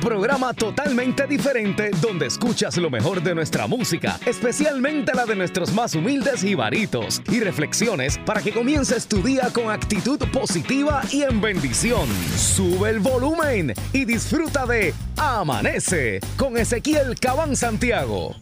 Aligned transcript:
programa 0.00 0.54
totalmente 0.54 1.26
diferente 1.26 1.90
donde 2.00 2.26
escuchas 2.26 2.76
lo 2.78 2.90
mejor 2.90 3.22
de 3.22 3.34
nuestra 3.34 3.66
música, 3.66 4.18
especialmente 4.26 5.12
la 5.14 5.26
de 5.26 5.36
nuestros 5.36 5.72
más 5.72 5.94
humildes 5.94 6.42
y 6.42 6.54
varitos, 6.54 7.22
y 7.30 7.40
reflexiones 7.40 8.18
para 8.18 8.40
que 8.42 8.52
comiences 8.52 9.06
tu 9.06 9.22
día 9.22 9.50
con 9.52 9.70
actitud 9.70 10.18
positiva 10.32 11.02
y 11.10 11.22
en 11.22 11.40
bendición. 11.40 12.08
Sube 12.36 12.90
el 12.90 13.00
volumen 13.00 13.74
y 13.92 14.04
disfruta 14.04 14.66
de 14.66 14.94
Amanece 15.16 16.20
con 16.36 16.56
Ezequiel 16.56 17.18
Cabán 17.20 17.54
Santiago. 17.54 18.34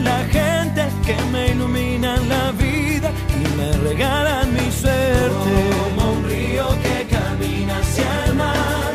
La 0.00 0.18
gente 0.24 0.82
que 1.06 1.16
me 1.32 1.48
iluminan 1.52 2.28
la 2.28 2.52
vida 2.52 3.10
y 3.40 3.56
me 3.56 3.72
regalan 3.88 4.52
mi 4.52 4.70
suerte. 4.70 5.52
Como 5.96 6.12
un 6.12 6.24
río 6.24 6.66
que 6.82 7.06
camina 7.14 7.78
hacia 7.78 8.24
el 8.26 8.34
mar. 8.34 8.92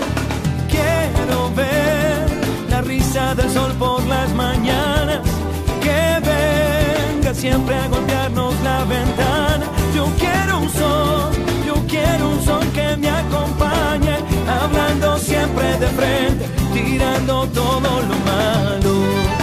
Quiero 0.70 1.52
ver 1.56 2.28
la 2.70 2.82
risa 2.82 3.36
del 3.36 3.50
sol 3.50 3.72
por 3.80 4.06
las 4.08 4.34
mañanas. 4.34 5.20
Que 5.82 6.20
venga 6.32 7.34
siempre 7.34 7.76
a 7.76 7.88
golpearnos 7.88 8.54
la 8.62 8.86
ventana. 8.86 9.66
Yo 9.96 10.06
quiero 10.20 10.60
un 10.60 10.70
sol 10.70 11.44
quiero 11.94 12.30
un 12.30 12.42
son 12.42 12.66
que 12.72 12.98
me 12.98 13.10
acompañe, 13.10 14.16
hablando 14.48 15.18
siempre 15.18 15.78
de 15.78 15.88
frente, 15.88 16.46
tirando 16.74 17.48
todo 17.48 18.02
lo 18.10 18.16
malo. 18.32 19.43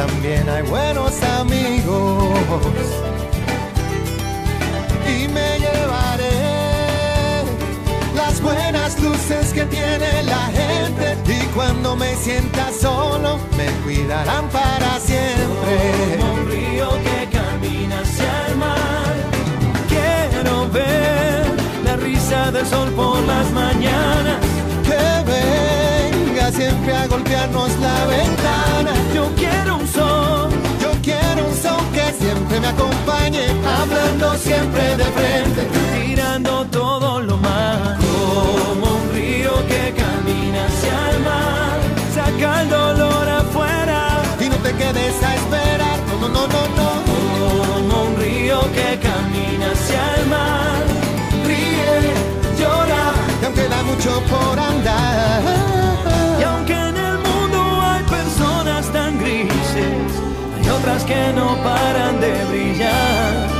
También 0.00 0.46
hay 0.48 0.62
buenos 0.62 1.12
amigos. 1.40 2.28
Y 5.08 5.28
me 5.28 5.58
llevaré 5.58 6.46
buenas 8.46 9.00
luces 9.00 9.52
que 9.52 9.64
tiene 9.64 10.22
la 10.24 10.44
gente 10.58 11.16
y 11.32 11.46
cuando 11.54 11.96
me 11.96 12.14
sienta 12.16 12.70
solo 12.72 13.38
me 13.56 13.66
cuidarán 13.82 14.48
para 14.50 15.00
siempre. 15.00 16.18
Como 16.18 16.32
un 16.34 16.50
río 16.50 16.88
que 17.06 17.18
camina 17.36 18.00
hacia 18.00 18.46
el 18.48 18.56
mar, 18.56 19.14
quiero 19.88 20.68
ver 20.70 21.46
la 21.84 21.96
risa 21.96 22.50
del 22.52 22.66
sol 22.66 22.90
por 22.90 23.20
las 23.22 23.50
mañanas. 23.52 24.40
Que 24.88 25.04
venga 25.32 26.52
siempre 26.52 26.94
a 26.94 27.06
golpearnos 27.06 27.70
la 27.80 28.06
ventana. 28.06 28.65
Siempre 32.56 32.60
me 32.60 32.68
acompañe, 32.68 33.46
hablando 33.80 34.34
siempre 34.36 34.96
de 34.96 35.04
frente, 35.04 35.68
tirando 36.06 36.64
todo 36.66 37.20
lo 37.20 37.36
malo 37.36 37.96
como 37.98 38.96
un 38.96 39.12
río 39.12 39.52
que 39.66 39.92
camina 39.94 40.64
hacia 40.66 41.10
el 41.10 41.20
mar, 41.20 41.78
saca 42.14 42.62
el 42.62 42.70
dolor 42.70 43.28
afuera. 43.28 44.22
Y 44.40 44.48
no 44.48 44.56
te 44.56 44.72
quedes 44.74 45.22
a 45.22 45.34
esperar, 45.34 45.98
no, 46.08 46.28
no, 46.28 46.46
no, 46.46 46.62
no, 46.78 46.90
como 47.06 48.02
un 48.04 48.16
río 48.16 48.60
que 48.72 48.98
camina 49.00 49.72
hacia 49.72 50.14
el 50.16 50.26
mar, 50.26 50.82
ríe, 51.44 52.14
llora, 52.58 53.12
y 53.42 53.44
aunque 53.44 53.68
da 53.68 53.82
mucho 53.82 54.22
por 54.30 54.58
andar, 54.58 55.42
y 56.40 56.42
aunque 56.42 56.72
en 56.74 56.96
el 56.96 57.18
mundo 57.18 57.80
hay 57.82 58.02
personas 58.04 58.86
tan 58.92 59.18
grises, 59.18 60.25
otras 60.86 61.04
que 61.04 61.32
no 61.32 61.56
paran 61.64 62.20
de 62.20 62.44
brillar. 62.44 63.55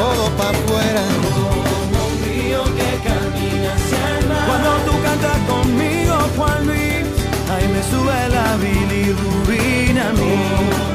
Todo 0.00 0.24
para 0.38 0.50
afuera. 0.58 1.02
Como 1.36 2.02
que 2.78 2.90
camina. 3.06 3.72
Cuando 4.46 4.70
tú 4.86 4.92
cantas 5.06 5.38
conmigo, 5.52 6.14
Juan 6.36 6.66
Luis, 6.66 7.04
ahí 7.52 7.66
me 7.74 7.82
sube 7.90 8.18
la 8.36 8.48
bilirrubina 8.64 10.02
a 10.08 10.12
mí. 10.20 10.34
Como 10.56 10.89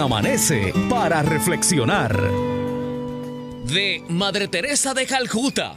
Amanece 0.00 0.72
para 0.90 1.22
reflexionar. 1.22 2.20
De 3.64 4.02
Madre 4.08 4.48
Teresa 4.48 4.92
de 4.92 5.06
Calcuta. 5.06 5.76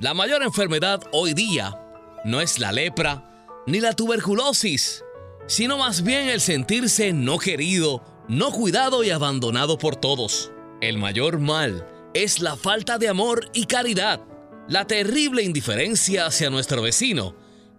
La 0.00 0.12
mayor 0.12 0.42
enfermedad 0.42 1.00
hoy 1.12 1.34
día 1.34 1.78
no 2.24 2.40
es 2.40 2.58
la 2.58 2.72
lepra 2.72 3.62
ni 3.66 3.80
la 3.80 3.92
tuberculosis, 3.92 5.04
sino 5.46 5.78
más 5.78 6.02
bien 6.02 6.28
el 6.28 6.40
sentirse 6.40 7.12
no 7.12 7.38
querido, 7.38 8.02
no 8.28 8.50
cuidado 8.50 9.04
y 9.04 9.10
abandonado 9.10 9.78
por 9.78 9.96
todos. 9.96 10.52
El 10.80 10.98
mayor 10.98 11.38
mal 11.38 11.86
es 12.12 12.40
la 12.40 12.56
falta 12.56 12.98
de 12.98 13.08
amor 13.08 13.50
y 13.54 13.66
caridad, 13.66 14.20
la 14.68 14.86
terrible 14.86 15.42
indiferencia 15.42 16.26
hacia 16.26 16.50
nuestro 16.50 16.82
vecino, 16.82 17.34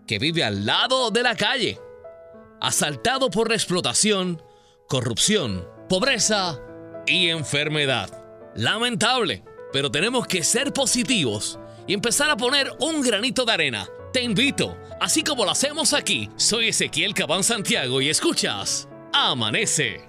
que 0.08 0.20
vive 0.20 0.44
al 0.44 0.66
lado 0.66 1.12
de 1.12 1.22
la 1.22 1.36
calle, 1.36 1.80
asaltado 2.62 3.30
por 3.30 3.52
explotación, 3.52 4.42
corrupción, 4.88 5.68
pobreza 5.90 6.60
y 7.06 7.30
enfermedad. 7.30 8.10
Lamentable, 8.56 9.44
pero 9.72 9.92
tenemos 9.92 10.28
que 10.28 10.44
ser 10.44 10.74
positivos 10.74 11.60
y 11.86 11.94
empezar 11.94 12.30
a 12.30 12.38
poner 12.38 12.72
un 12.80 13.02
granito 13.02 13.46
de 13.46 13.54
arena 13.54 13.90
te 14.18 14.24
invito, 14.24 14.78
así 15.00 15.24
como 15.24 15.46
lo 15.46 15.52
hacemos 15.52 15.94
aquí. 15.94 16.30
Soy 16.38 16.70
Ezequiel 16.70 17.14
Cabán 17.14 17.44
Santiago 17.44 18.02
y 18.02 18.10
escuchas 18.10 18.88
Amanece. 19.14 20.07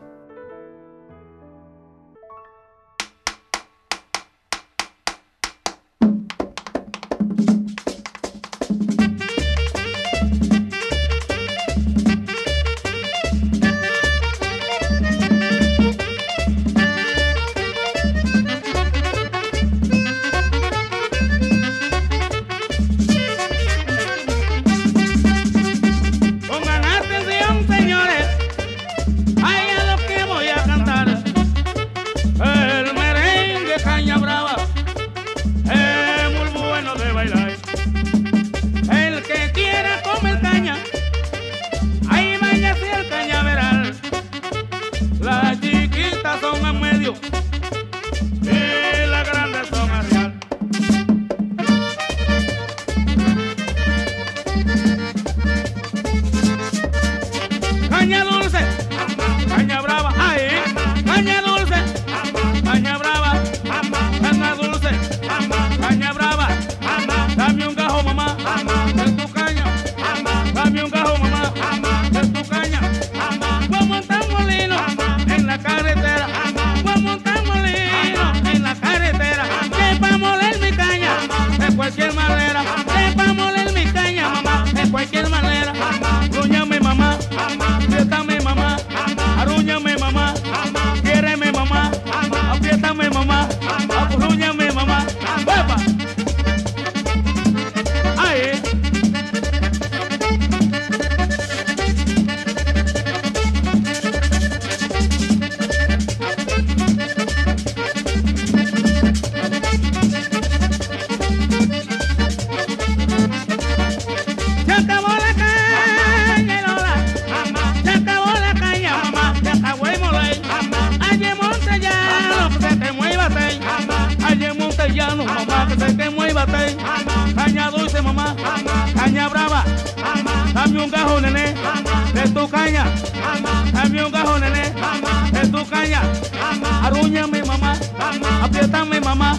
calla. 135.68 136.02
Mamá. 136.40 136.86
Arruñame 136.86 137.42
mamá, 137.44 137.72
mamá. 137.98 138.44
apriétame 138.44 139.00
mamá, 139.00 139.38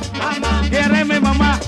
mamá. 1.22 1.22
mamá. 1.22 1.60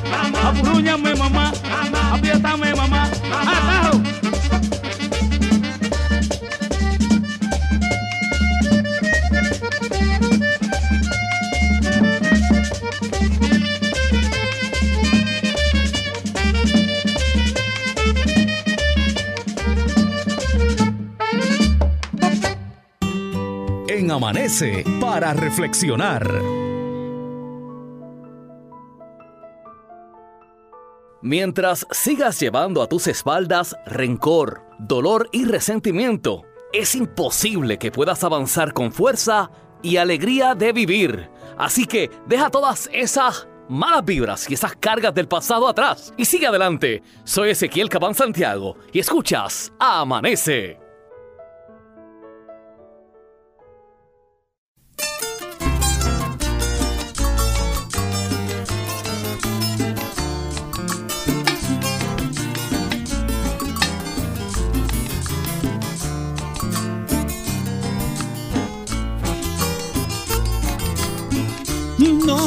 Para 25.02 25.34
reflexionar. 25.34 26.26
Mientras 31.22 31.86
sigas 31.92 32.40
llevando 32.40 32.82
a 32.82 32.88
tus 32.88 33.08
espaldas 33.08 33.76
rencor, 33.86 34.64
dolor 34.80 35.28
y 35.34 35.44
resentimiento, 35.44 36.44
es 36.72 36.96
imposible 36.96 37.78
que 37.78 37.92
puedas 37.92 38.24
avanzar 38.24 38.72
con 38.74 38.94
fuerza 38.94 39.52
y 39.84 39.98
alegría 39.98 40.56
de 40.56 40.72
vivir. 40.72 41.30
Así 41.58 41.86
que 41.86 42.10
deja 42.26 42.50
todas 42.50 42.90
esas 42.94 43.50
malas 43.68 44.06
vibras 44.06 44.50
y 44.50 44.54
esas 44.54 44.76
cargas 44.78 45.14
del 45.14 45.28
pasado 45.28 45.68
atrás 45.68 46.14
y 46.16 46.24
sigue 46.24 46.48
adelante. 46.48 47.04
Soy 47.26 47.50
Ezequiel 47.50 47.90
Cabán 47.90 48.16
Santiago 48.16 48.78
y 48.94 49.00
escuchas 49.00 49.74
Amanece. 49.78 50.81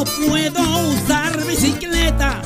Puedo 0.05 0.89
usar 0.89 1.45
bicicleta, 1.47 2.43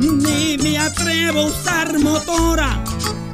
ni 0.00 0.56
me 0.58 0.78
atrevo 0.78 1.40
a 1.40 1.46
usar 1.46 1.98
motora. 1.98 2.84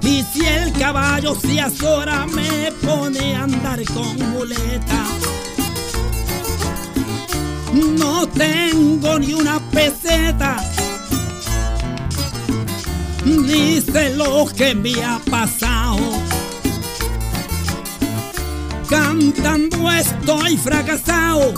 Y 0.01 0.23
si 0.33 0.45
el 0.45 0.73
caballo 0.73 1.35
se 1.35 1.61
azora, 1.61 2.27
me 2.27 2.73
pone 2.85 3.37
a 3.37 3.45
andar 3.45 3.83
con 3.85 4.17
muleta. 4.31 5.05
No 7.73 8.27
tengo 8.29 9.19
ni 9.19 9.35
una 9.35 9.61
peseta, 9.71 10.57
ni 13.25 13.81
sé 13.81 14.15
lo 14.17 14.47
que 14.47 14.75
me 14.75 14.93
ha 15.05 15.21
pasado 15.31 16.22
Cantando 18.93 19.91
estoy 19.91 20.59
fracasado. 20.59 21.55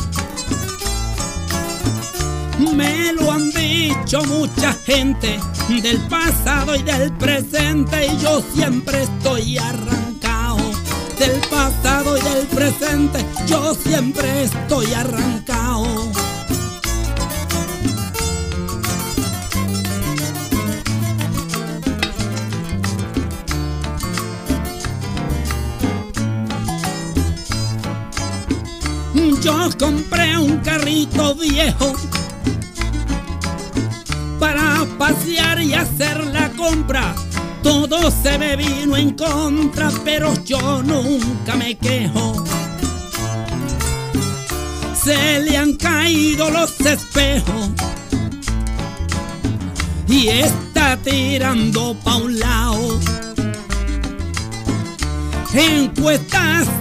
Me 2.76 3.12
lo 3.12 3.32
han 3.32 3.50
dicho 3.50 4.22
mucha 4.26 4.72
gente 4.72 5.40
del 5.82 5.98
pasado 6.02 6.76
y 6.76 6.84
del 6.84 7.12
presente 7.14 8.06
y 8.06 8.16
yo 8.18 8.40
siempre 8.54 9.02
estoy 9.02 9.58
arrancado. 9.58 10.58
Del 11.18 11.40
pasado 11.50 12.16
y 12.16 12.20
del 12.20 12.46
presente 12.46 13.26
yo 13.48 13.74
siempre 13.74 14.44
estoy 14.44 14.94
arrancado. 14.94 15.53
Yo 29.44 29.68
compré 29.78 30.38
un 30.38 30.56
carrito 30.60 31.34
viejo 31.34 31.92
para 34.40 34.86
pasear 34.96 35.60
y 35.60 35.74
hacer 35.74 36.24
la 36.28 36.48
compra. 36.52 37.14
Todo 37.62 38.10
se 38.10 38.38
me 38.38 38.56
vino 38.56 38.96
en 38.96 39.10
contra, 39.10 39.90
pero 40.02 40.32
yo 40.44 40.82
nunca 40.82 41.56
me 41.56 41.76
quejo. 41.76 42.42
Se 44.94 45.40
le 45.40 45.58
han 45.58 45.74
caído 45.74 46.48
los 46.48 46.80
espejos 46.80 47.68
y 50.08 50.28
está 50.28 50.96
tirando 50.96 51.94
pa' 52.02 52.16
un 52.16 52.38
lado. 52.38 52.98
En 55.52 55.92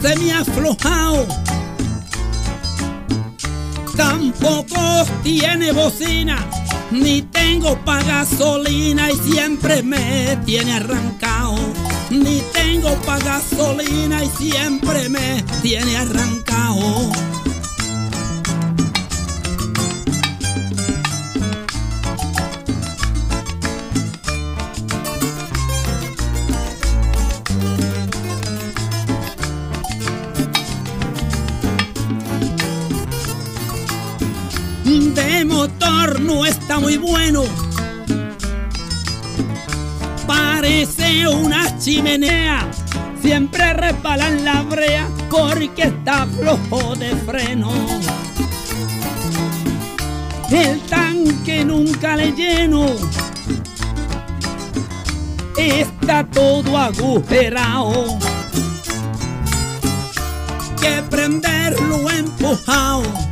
se 0.01 0.15
me 0.15 0.32
ha 0.32 0.39
aflojado 0.39 1.42
Tampoco 3.95 5.05
tiene 5.21 5.71
bocina, 5.71 6.38
ni 6.91 7.21
tengo 7.21 7.77
pa' 7.85 8.01
gasolina 8.03 9.12
y 9.12 9.15
siempre 9.15 9.83
me 9.83 10.38
tiene 10.45 10.73
arrancado. 10.73 11.55
Ni 12.09 12.41
tengo 12.53 12.95
pa' 13.05 13.19
gasolina 13.19 14.23
y 14.23 14.29
siempre 14.29 15.09
me 15.09 15.43
tiene 15.62 15.97
arrancado. 15.97 17.32
Está 36.74 36.80
muy 36.80 36.98
bueno. 36.98 37.44
Parece 40.25 41.27
una 41.27 41.77
chimenea, 41.77 42.68
siempre 43.22 43.74
resbalan 43.74 44.44
la 44.44 44.63
brea 44.63 45.08
porque 45.30 45.84
está 45.84 46.25
flojo 46.25 46.96
de 46.96 47.15
freno. 47.27 47.72
El 50.50 50.80
tanque 50.82 51.63
nunca 51.63 52.15
le 52.15 52.32
lleno 52.32 52.88
está 55.58 56.25
todo 56.25 56.75
agujerado. 56.75 58.18
Que 60.82 61.03
prenderlo 61.10 62.10
empujado. 62.10 63.23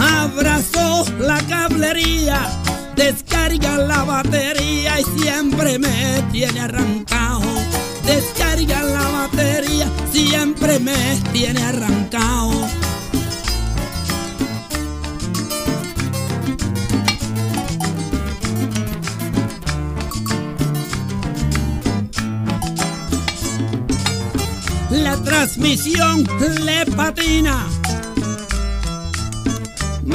Abrazó 0.00 1.04
la 1.18 1.38
cablería, 1.46 2.48
descarga 2.96 3.76
la 3.76 4.02
batería 4.04 4.98
y 4.98 5.20
siempre 5.20 5.78
me 5.78 6.22
tiene 6.32 6.60
arrancado. 6.60 7.42
Descarga 8.06 8.82
la 8.82 9.08
batería, 9.08 9.86
siempre 10.10 10.78
me 10.78 11.20
tiene 11.32 11.62
arrancado. 11.62 12.66
La 24.90 25.16
transmisión 25.22 26.26
le 26.64 26.86
patina. 26.86 27.79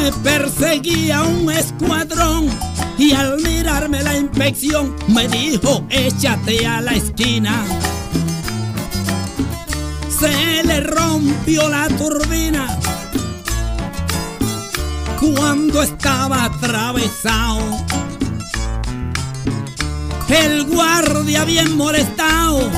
Me 0.05 0.12
perseguía 0.12 1.24
un 1.24 1.51
escuadrón 1.51 2.47
y 2.95 3.13
al 3.13 3.41
mirarme 3.41 4.03
la 4.03 4.15
inspección 4.15 4.95
me 5.07 5.27
dijo 5.27 5.83
échate 5.89 6.63
a 6.67 6.79
la 6.79 6.91
esquina. 6.91 7.65
Se 10.07 10.62
le 10.63 10.81
rompió 10.81 11.67
la 11.69 11.88
turbina 11.88 12.67
cuando 15.19 15.81
estaba 15.81 16.45
atravesado. 16.45 17.63
El 20.29 20.65
guardia 20.65 21.45
bien 21.45 21.75
molestado 21.75 22.69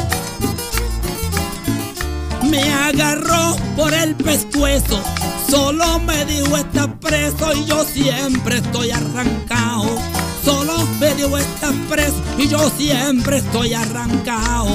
me 2.49 2.63
agarró 2.71 3.57
por 3.75 3.93
el 3.93 4.15
pescuezo. 4.15 5.03
Solo 5.49 5.99
me 5.99 6.25
dijo 6.25 6.57
está 6.57 6.99
preso 6.99 7.53
y 7.53 7.65
yo 7.65 7.83
siempre 7.83 8.57
estoy 8.57 8.91
arrancado. 8.91 9.97
Solo 10.43 10.85
me 10.99 11.13
dijo 11.15 11.37
está 11.37 11.71
preso 11.89 12.21
y 12.37 12.47
yo 12.47 12.69
siempre 12.77 13.37
estoy 13.37 13.73
arrancado. 13.73 14.67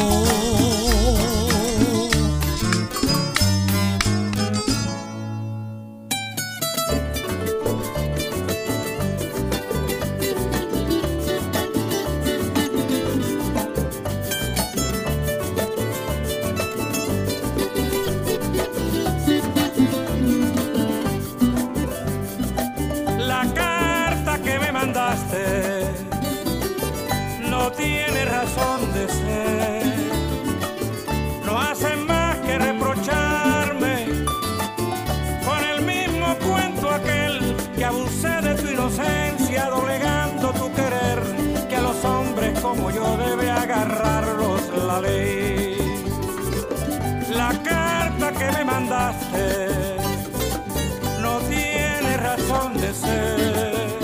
No 51.20 51.38
tiene 51.48 52.16
razón 52.16 52.74
de 52.74 52.92
ser. 52.92 53.98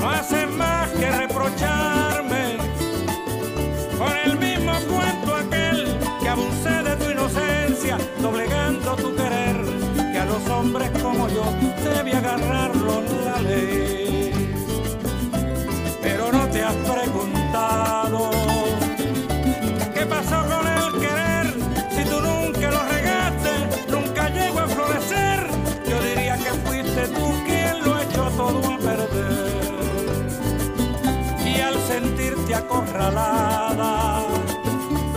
No 0.00 0.10
hace 0.10 0.46
más 0.46 0.90
que 0.90 1.10
reprocharme 1.10 2.58
con 3.98 4.12
el 4.24 4.38
mismo 4.38 4.72
cuento 4.90 5.34
aquel 5.34 5.98
que 6.20 6.28
abusé 6.28 6.82
de 6.82 6.96
tu 6.96 7.10
inocencia, 7.10 7.98
doblegando 8.20 8.96
tu 8.96 9.14
querer, 9.14 9.56
que 10.12 10.18
a 10.18 10.24
los 10.24 10.48
hombres 10.48 10.90
como 11.02 11.28
yo 11.28 11.44
debe 11.84 12.12
agarrarlo 12.14 13.02
la 13.24 13.40
ley. 13.42 13.93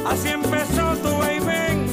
Así 0.09 0.29
empezó 0.29 0.95
tu 0.97 1.17
vaivén, 1.17 1.85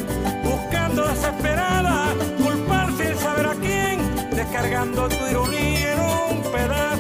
buscando 0.42 1.06
desesperada, 1.08 2.14
culpar 2.42 2.88
sin 2.96 3.16
saber 3.18 3.46
a 3.46 3.54
quién, 3.54 3.98
descargando 4.30 5.08
tu 5.08 5.26
ironía 5.26 5.92
en 5.94 6.00
un 6.00 6.52
pedazo 6.52 6.93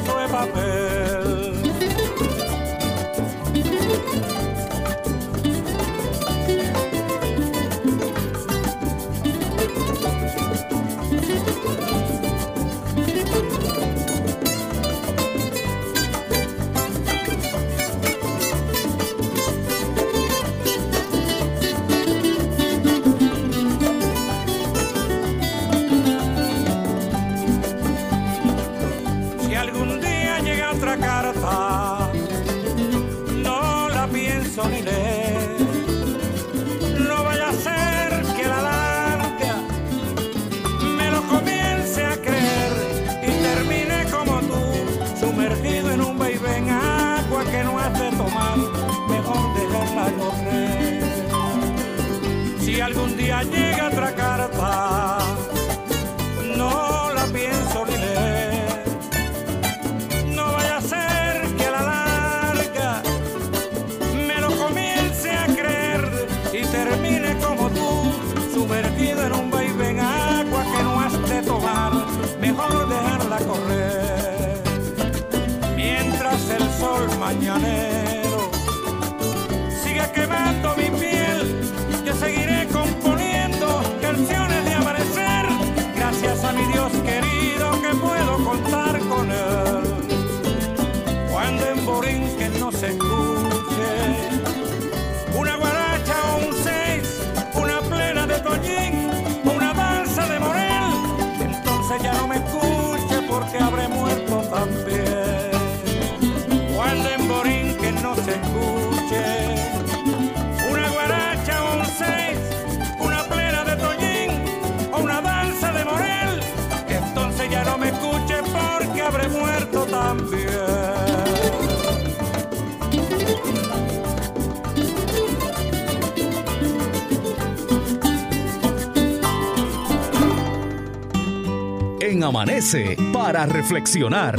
Amanece 132.22 132.96
para 133.12 133.44
reflexionar. 133.46 134.38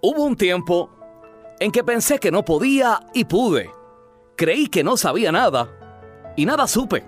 Hubo 0.00 0.24
un 0.24 0.36
tiempo 0.36 0.90
en 1.60 1.70
que 1.70 1.84
pensé 1.84 2.18
que 2.18 2.30
no 2.30 2.44
podía 2.44 3.00
y 3.12 3.24
pude. 3.24 3.70
Creí 4.36 4.68
que 4.68 4.82
no 4.82 4.96
sabía 4.96 5.30
nada 5.30 5.68
y 6.36 6.46
nada 6.46 6.66
supe. 6.66 7.04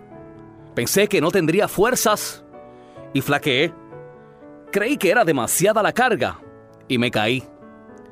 Pensé 0.74 1.08
que 1.08 1.20
no 1.20 1.30
tendría 1.30 1.68
fuerzas 1.68 2.44
y 3.14 3.20
flaqueé. 3.20 3.72
Creí 4.70 4.96
que 4.96 5.10
era 5.10 5.24
demasiada 5.24 5.82
la 5.82 5.92
carga 5.92 6.38
y 6.86 6.98
me 6.98 7.10
caí. 7.10 7.42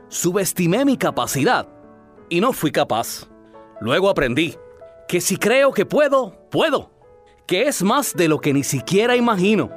Subestimé 0.08 0.84
mi 0.84 0.96
capacidad 0.96 1.68
y 2.28 2.40
no 2.40 2.52
fui 2.52 2.70
capaz. 2.70 3.28
Luego 3.80 4.08
aprendí 4.08 4.56
que 5.08 5.20
si 5.20 5.36
creo 5.36 5.72
que 5.72 5.84
puedo, 5.84 6.48
puedo. 6.50 6.93
Que 7.46 7.68
es 7.68 7.82
más 7.82 8.14
de 8.14 8.28
lo 8.28 8.40
que 8.40 8.52
ni 8.52 8.64
siquiera 8.64 9.16
imagino. 9.16 9.70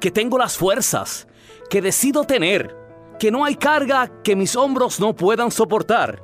Que 0.00 0.10
tengo 0.10 0.38
las 0.38 0.56
fuerzas 0.56 1.26
que 1.68 1.82
decido 1.82 2.24
tener. 2.24 2.76
Que 3.18 3.30
no 3.30 3.44
hay 3.44 3.56
carga 3.56 4.10
que 4.22 4.36
mis 4.36 4.56
hombros 4.56 5.00
no 5.00 5.14
puedan 5.14 5.50
soportar. 5.50 6.22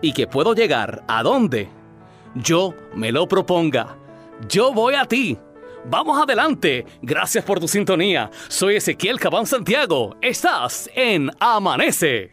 Y 0.00 0.12
que 0.12 0.26
puedo 0.26 0.54
llegar 0.54 1.04
a 1.06 1.22
donde 1.22 1.68
yo 2.34 2.74
me 2.94 3.12
lo 3.12 3.28
proponga. 3.28 3.96
Yo 4.48 4.72
voy 4.72 4.94
a 4.94 5.04
ti. 5.04 5.38
Vamos 5.84 6.20
adelante. 6.20 6.84
Gracias 7.02 7.44
por 7.44 7.60
tu 7.60 7.68
sintonía. 7.68 8.30
Soy 8.48 8.76
Ezequiel 8.76 9.20
Cabán 9.20 9.46
Santiago. 9.46 10.16
Estás 10.20 10.90
en 10.94 11.30
Amanece. 11.38 12.32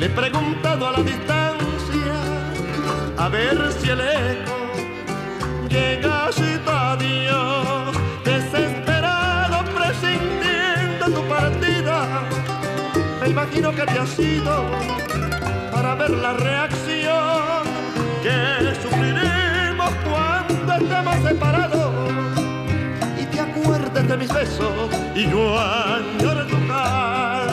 Le 0.00 0.06
he 0.06 0.08
preguntado 0.08 0.88
a 0.88 0.92
la 0.92 1.02
distancia 1.02 2.14
a 3.18 3.28
ver 3.28 3.70
si 3.70 3.90
el 3.90 4.00
eco 4.00 4.56
llega 5.68 6.24
a 6.24 6.96
Dios, 6.96 7.96
desesperado 8.24 9.62
presintiendo 9.76 11.04
tu 11.04 11.28
partida. 11.28 12.22
Me 13.20 13.28
imagino 13.28 13.74
que 13.74 13.82
te 13.82 13.98
has 13.98 14.18
ido 14.18 14.64
para 15.70 15.94
ver 15.96 16.12
la 16.12 16.32
reacción 16.32 17.62
que 18.22 18.74
sufriremos 18.82 19.90
cuando 20.08 20.72
estemos 20.72 21.16
separados 21.28 21.92
y 23.20 23.26
te 23.26 23.40
acuerdes 23.40 24.08
de 24.08 24.16
mis 24.16 24.32
besos 24.32 24.88
y 25.14 25.28
yo 25.28 25.60
añore 25.60 26.44
tu 26.48 26.66
calor 26.66 27.49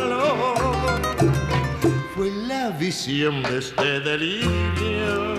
de 2.88 3.58
este 3.58 4.00
delirio, 4.00 5.36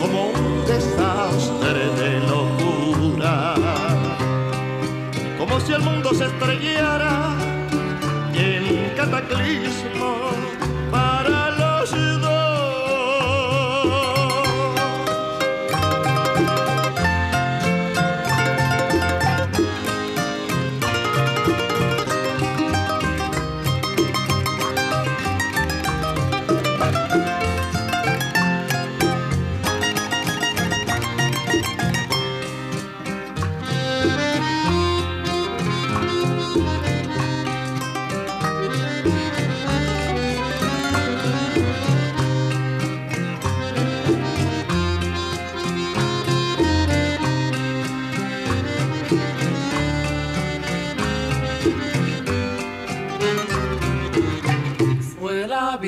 como 0.00 0.28
un 0.30 0.64
desastre 0.66 1.90
de 2.00 2.20
locura, 2.20 3.54
como 5.38 5.60
si 5.60 5.74
el 5.74 5.82
mundo 5.82 6.14
se 6.14 6.24
estrellara 6.24 7.36
en 8.32 8.90
cataclismo 8.96 10.30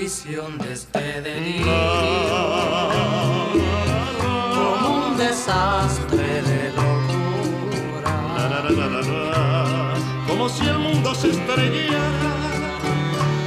de 0.09 0.73
este 0.73 1.21
delirio, 1.21 1.67
como 4.55 5.05
un 5.05 5.19
desastre 5.19 6.41
de 6.41 6.71
locura, 6.71 8.15
como 10.27 10.49
si 10.49 10.67
el 10.67 10.79
mundo 10.79 11.15
se 11.15 11.29
estrellara 11.33 12.37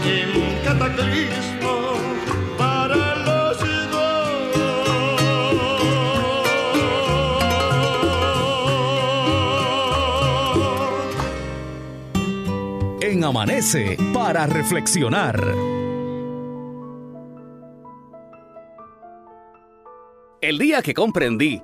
en 0.06 0.64
cataclismo 0.64 1.96
para 2.60 3.16
los 3.26 3.60
dos. 3.92 4.38
En 13.02 13.24
Amanece 13.24 13.98
para 14.14 14.46
reflexionar. 14.46 15.71
El 20.52 20.58
día 20.58 20.82
que 20.82 20.94
comprendí 20.94 21.62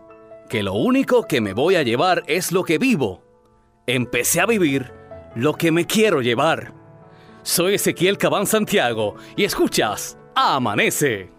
que 0.48 0.64
lo 0.64 0.72
único 0.72 1.24
que 1.24 1.42
me 1.42 1.52
voy 1.52 1.76
a 1.76 1.84
llevar 1.84 2.24
es 2.26 2.54
lo 2.54 2.64
que 2.64 2.78
vivo, 2.78 3.22
empecé 3.86 4.40
a 4.40 4.46
vivir 4.46 4.94
lo 5.36 5.56
que 5.56 5.74
me 5.74 5.86
quiero 5.86 6.22
llevar. 6.22 6.74
Soy 7.44 7.74
Ezequiel 7.74 8.18
Cabán 8.18 8.48
Santiago 8.48 9.16
y 9.36 9.44
escuchas 9.44 10.18
Amanece. 10.36 11.30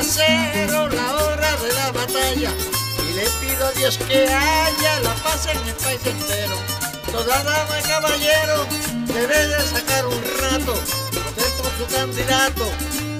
La 0.00 1.14
hora 1.14 1.56
de 1.58 1.74
la 1.74 1.92
batalla. 1.92 2.50
Y 3.06 3.12
le 3.12 3.24
pido 3.40 3.66
a 3.66 3.72
Dios 3.72 3.98
que 3.98 4.26
haya 4.26 5.00
la 5.00 5.14
paz 5.16 5.46
en 5.46 5.58
el 5.68 5.74
país 5.74 6.00
entero. 6.06 6.56
Toda 7.12 7.42
dama 7.42 7.78
y 7.78 7.82
caballero 7.82 8.66
debe 9.12 9.46
de 9.48 9.60
sacar 9.60 10.06
un 10.06 10.22
rato, 10.40 10.72
poder 10.72 11.52
con 11.60 11.70
su 11.76 11.94
candidato. 11.94 12.64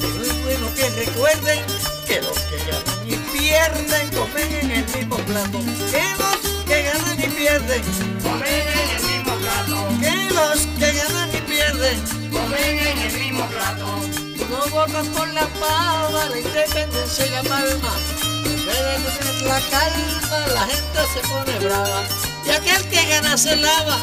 Pero 0.01 0.23
es 0.23 0.43
bueno 0.43 0.75
que 0.75 0.89
recuerden 1.05 1.61
que 2.07 2.23
los 2.23 2.39
que 2.39 2.57
ganan 2.57 3.07
y 3.07 3.17
pierden 3.37 4.09
comen 4.17 4.55
en 4.63 4.71
el 4.71 4.85
mismo 4.97 5.17
plato. 5.19 5.59
Que 5.91 6.03
los 6.17 6.65
que 6.67 6.83
ganan 6.83 7.21
y 7.21 7.29
pierden 7.29 7.83
comen 8.23 8.69
en 8.73 8.91
el 8.97 9.03
mismo 9.03 9.35
plato. 9.37 9.89
Que 10.01 10.35
los 10.35 10.61
que 10.79 10.93
ganan 10.93 11.29
y 11.29 11.41
pierden 11.43 12.01
comen 12.31 12.79
en 12.79 12.99
el 12.99 13.13
mismo 13.19 13.47
plato 13.49 14.30
no 14.51 14.67
votas 14.71 15.07
por 15.09 15.29
la 15.29 15.47
pava, 15.61 16.29
la 16.29 16.39
independencia 16.39 17.27
y 17.27 17.31
la 17.31 17.43
palma. 17.43 17.93
En 18.45 18.67
vez 18.67 18.79
de 19.05 19.11
tener 19.19 19.43
la 19.43 19.61
calma, 19.71 20.39
la 20.55 20.67
gente 20.67 21.01
se 21.15 21.21
pone 21.29 21.59
brava. 21.65 22.03
Y 22.45 22.51
aquel 22.51 22.89
que 22.89 23.07
gana 23.07 23.37
se 23.39 23.57
lava 23.57 23.99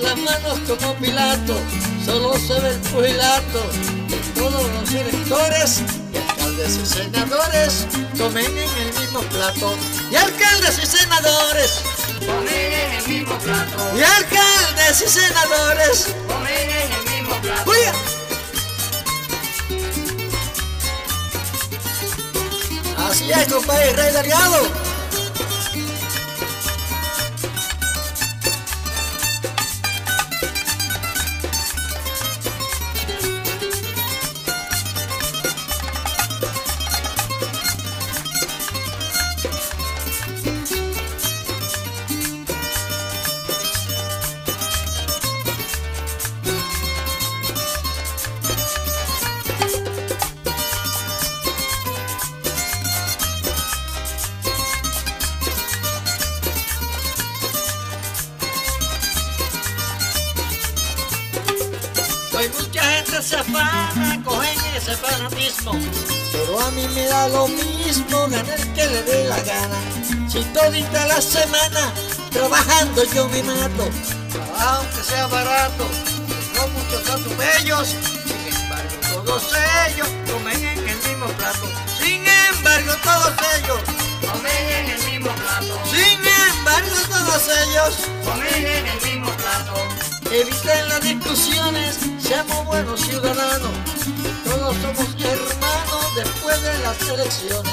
las 0.00 0.16
manos 0.16 0.58
como 0.66 0.94
Pilato. 0.96 1.56
solo 2.04 2.34
se 2.34 2.60
ve 2.60 2.70
el 2.70 2.80
pugilato 2.80 4.02
todos 4.34 4.68
los 4.72 4.92
electores 4.92 5.82
y 6.12 6.16
alcaldes 6.16 6.76
y 6.76 6.86
senadores 6.86 7.86
comen 8.18 8.46
en 8.46 8.78
el 8.78 9.00
mismo 9.00 9.20
plato. 9.20 9.74
Y 10.10 10.16
alcaldes 10.16 10.78
y 10.82 10.86
senadores 10.86 11.80
comen 12.26 12.72
en 12.72 12.92
el 12.92 13.08
mismo 13.08 13.38
plato. 13.38 13.96
Y 13.96 14.02
alcaldes 14.02 15.02
y 15.06 15.08
senadores 15.08 16.06
Así 23.32 23.40
es, 23.40 23.52
compadre, 23.52 23.92
rey 23.94 24.12
delgado. 24.12 24.81
Si 70.32 70.42
todita 70.44 71.06
la 71.08 71.20
semana 71.20 71.92
trabajando 72.30 73.04
yo 73.12 73.28
me 73.28 73.42
mato. 73.42 73.84
Trabajo 74.32 74.78
aunque 74.78 75.02
sea 75.02 75.26
barato, 75.26 75.84
no 76.54 76.68
muchos 76.68 77.02
atropellos. 77.10 77.88
Sin 78.24 78.54
embargo, 78.56 78.94
todos 79.12 79.42
ellos 79.88 80.08
comen 80.32 80.56
en 80.56 80.88
el 80.88 80.96
mismo 80.96 81.26
plato. 81.36 81.68
Sin 82.00 82.24
embargo, 82.26 82.94
todos 83.04 83.34
ellos 83.58 83.80
comen 84.22 84.68
en 84.70 84.90
el 84.92 85.04
mismo 85.04 85.30
plato. 85.34 85.78
Sin 85.90 86.18
embargo, 86.48 86.96
todos 87.10 87.42
ellos 87.66 87.94
comen 88.24 88.66
en 88.66 88.86
el 88.86 89.02
mismo 89.02 89.30
plato. 89.32 89.74
Eviten 90.30 90.88
las 90.88 91.02
discusiones, 91.02 91.98
seamos 92.18 92.64
buenos 92.64 93.02
ciudadanos. 93.02 93.72
Todos 94.46 94.76
somos 94.76 95.08
hermanos 95.20 96.14
después 96.16 96.62
de 96.62 96.78
las 96.78 97.02
elecciones. 97.02 97.72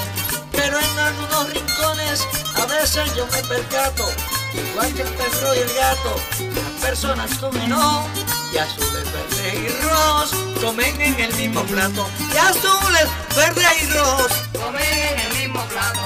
Pero 0.52 0.78
en 0.78 0.98
algunos 0.98 1.54
rincones 1.54 2.28
a 2.60 2.66
veces 2.66 3.14
yo 3.14 3.26
me 3.26 3.42
percato. 3.44 4.04
Igual 4.52 4.92
que 4.94 5.02
el 5.02 5.08
perro 5.08 5.54
y 5.54 5.58
el 5.58 5.72
gato, 5.74 6.16
las 6.54 6.82
personas 6.82 7.38
comen 7.38 7.68
no. 7.68 8.06
Y 8.52 8.58
azules, 8.58 9.04
verdes 9.12 9.54
y 9.54 9.68
rojos 9.84 10.30
comen 10.60 11.00
en 11.00 11.20
el 11.20 11.34
mismo 11.34 11.62
plato. 11.64 12.06
Y 12.32 12.36
azules, 12.36 13.06
verdes 13.36 13.82
y 13.82 13.86
rojos 13.92 14.32
comen 14.52 14.82
en 14.82 15.20
el 15.20 15.38
mismo 15.38 15.64
plato. 15.66 16.00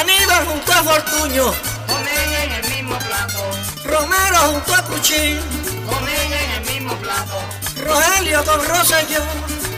Aníbal 0.00 0.46
junto 0.46 0.72
a 0.72 0.82
Fortuño 0.82 1.54
comen 1.86 2.32
en 2.42 2.52
el 2.52 2.70
mismo 2.70 2.98
plato. 2.98 3.38
Romero 3.84 4.38
junto 4.52 4.74
a 4.74 4.82
Puchín 4.84 5.40
comen 5.88 6.32
en 6.32 6.50
el 6.50 6.72
mismo 6.72 6.96
plato. 6.96 7.38
Rogelio 7.84 8.44
con 8.44 8.66
Rosselló 8.66 9.22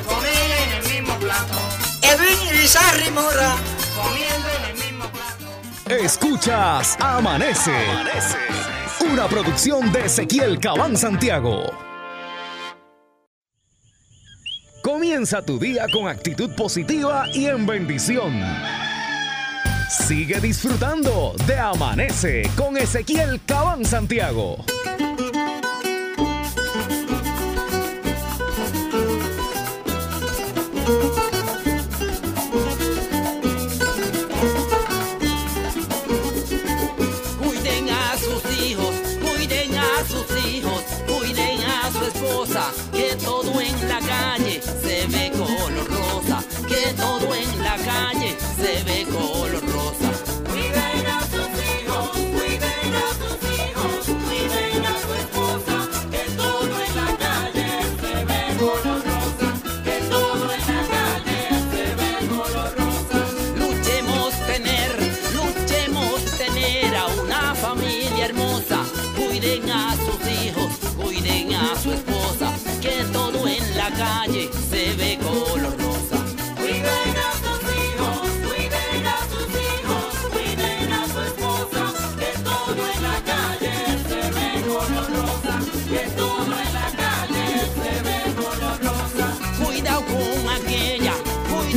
comen 0.08 0.50
en 0.62 0.72
el 0.72 0.88
mismo 0.90 1.16
plato. 1.18 1.58
Edwin 2.02 2.48
y 2.48 2.58
Bizarri 2.58 3.10
Mora 3.10 3.54
comiendo 3.94 4.48
en 4.48 4.64
el 4.64 4.72
mismo 4.72 4.76
plato. 4.76 4.77
Escuchas 5.90 6.96
Amanece. 7.00 7.72
Una 9.10 9.26
producción 9.26 9.90
de 9.90 10.04
Ezequiel 10.04 10.58
Cabán 10.60 10.96
Santiago. 10.96 11.62
Comienza 14.82 15.40
tu 15.42 15.58
día 15.58 15.86
con 15.90 16.06
actitud 16.06 16.54
positiva 16.54 17.24
y 17.32 17.46
en 17.46 17.66
bendición. 17.66 18.38
Sigue 19.88 20.40
disfrutando 20.40 21.34
de 21.46 21.58
Amanece 21.58 22.42
con 22.54 22.76
Ezequiel 22.76 23.40
Cabán 23.46 23.84
Santiago. 23.84 24.58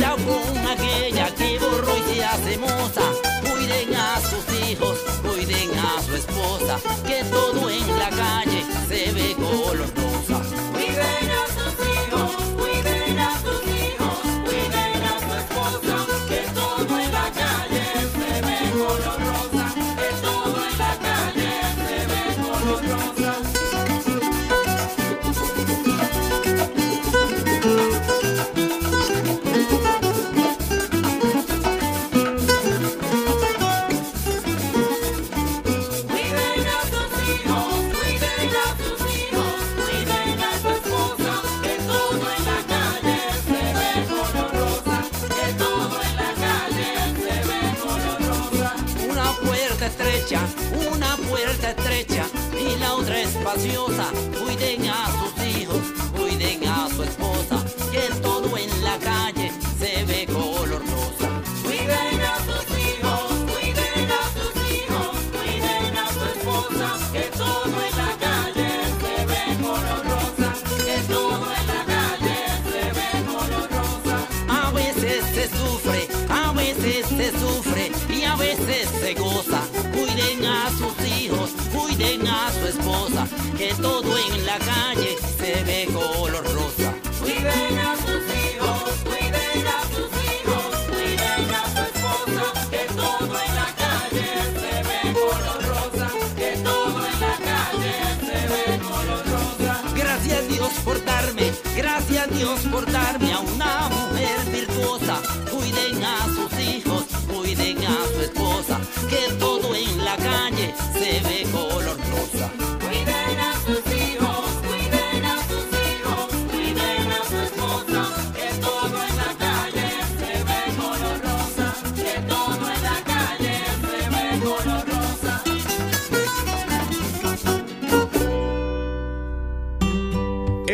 Cuidado 0.02 0.16
con 0.16 0.66
aquella 0.66 1.32
que 1.34 1.58
borró 1.58 1.96
y 1.96 2.14
se 2.14 2.24
hace 2.24 2.58
moza. 2.58 3.02
Cuiden 3.42 3.94
a 3.94 4.20
sus 4.20 4.68
hijos, 4.68 4.98
cuiden 5.22 5.70
a 5.78 6.02
su 6.02 6.16
esposa, 6.16 6.78
que 7.06 7.24
todo 7.24 7.70
en 7.70 7.98
la 7.98 8.10
calle 8.10 8.64
se 8.88 9.12
ve 9.12 9.36
color 9.36 10.01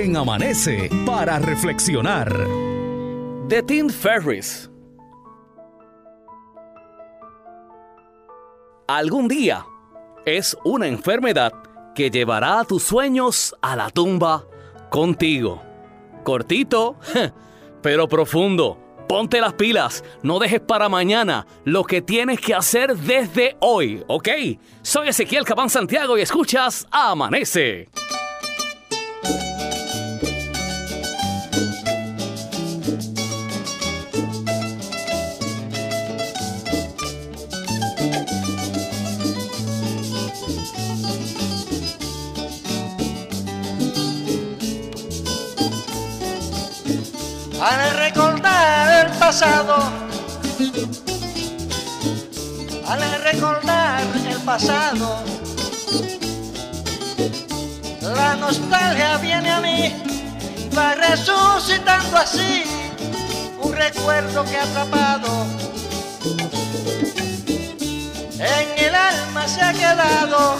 En 0.00 0.16
Amanece 0.16 0.88
para 1.04 1.40
reflexionar. 1.40 2.32
De 3.48 3.64
Tim 3.64 3.90
Ferris. 3.90 4.70
Algún 8.86 9.26
día 9.26 9.66
es 10.24 10.56
una 10.64 10.86
enfermedad 10.86 11.52
que 11.96 12.10
llevará 12.10 12.60
a 12.60 12.64
tus 12.64 12.84
sueños 12.84 13.56
a 13.60 13.74
la 13.74 13.90
tumba 13.90 14.46
contigo. 14.88 15.64
Cortito, 16.22 16.94
pero 17.82 18.06
profundo. 18.06 18.78
Ponte 19.08 19.40
las 19.40 19.54
pilas, 19.54 20.04
no 20.22 20.38
dejes 20.38 20.60
para 20.60 20.88
mañana 20.88 21.44
lo 21.64 21.82
que 21.82 22.02
tienes 22.02 22.40
que 22.40 22.54
hacer 22.54 22.96
desde 22.96 23.56
hoy, 23.58 24.04
¿ok? 24.06 24.28
Soy 24.80 25.08
Ezequiel 25.08 25.44
Cabán 25.44 25.70
Santiago 25.70 26.16
y 26.16 26.20
escuchas 26.20 26.86
Amanece. 26.92 27.88
Al 47.60 47.96
recordar 47.98 49.06
el 49.06 49.12
pasado, 49.18 49.74
al 52.86 53.22
recordar 53.24 54.00
el 54.28 54.40
pasado, 54.42 55.24
la 58.00 58.36
nostalgia 58.36 59.16
viene 59.18 59.50
a 59.50 59.60
mí, 59.60 59.92
va 60.76 60.94
resucitando 60.94 62.18
así 62.18 62.62
un 63.60 63.72
recuerdo 63.72 64.44
que 64.44 64.56
ha 64.56 64.62
atrapado. 64.62 65.46
En 68.38 68.84
el 68.84 68.94
alma 68.94 69.48
se 69.48 69.62
ha 69.62 69.72
quedado 69.72 70.58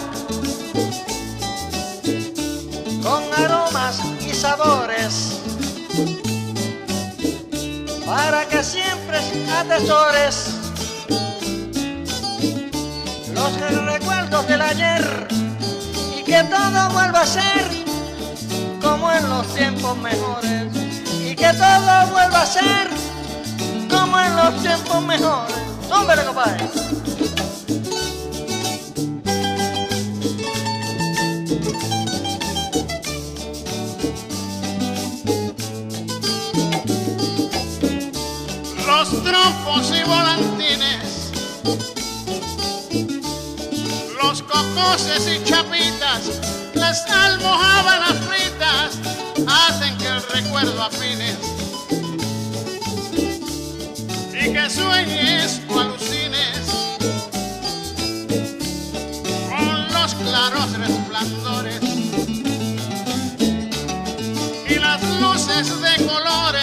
con 3.05 3.23
aromas 3.45 4.01
y 4.21 4.35
sabores 4.35 5.39
para 8.09 8.49
que 8.49 8.65
siempre 8.65 9.19
atesores 9.53 10.55
los 13.35 13.85
recuerdos 13.85 14.49
del 14.49 14.63
ayer 14.63 15.29
y 16.19 16.23
que 16.23 16.43
todo 16.45 16.89
vuelva 16.91 17.21
a 17.21 17.27
ser 17.27 17.69
como 18.81 19.13
en 19.13 19.29
los 19.29 19.47
tiempos 19.55 19.99
mejores 19.99 20.75
y 21.21 21.37
que 21.37 21.53
todo 21.53 22.07
vuelva 22.11 22.43
a 22.43 22.47
ser 22.47 22.89
como 23.91 24.19
en 24.19 24.37
los 24.37 24.63
tiempos 24.63 25.03
mejores. 25.03 25.57
Hombre, 25.91 26.25
compadre. 26.25 26.65
Trompos 39.39 39.93
y 39.95 40.03
volantines, 40.05 41.31
los 44.21 44.43
cococes 44.43 45.29
y 45.29 45.45
chapitas, 45.45 46.23
las 46.75 47.09
almohábanas 47.09 48.15
fritas, 48.27 48.99
hacen 49.47 49.97
que 49.99 50.07
el 50.07 50.23
recuerdo 50.23 50.83
afines 50.83 51.39
y 54.33 54.53
que 54.53 54.71
sueñes 54.71 55.61
o 55.69 55.81
alucines. 55.81 56.59
Con 59.49 59.93
los 59.93 60.15
claros 60.15 60.79
resplandores. 60.79 61.81
Y 64.69 64.75
las 64.75 65.03
luces 65.21 65.81
de 65.81 66.07
colores 66.07 66.58